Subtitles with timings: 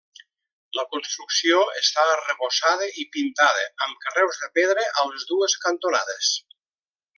[0.77, 6.35] La construcció està arrebossada i pintada, amb carreus de pedra a les dues cantonades.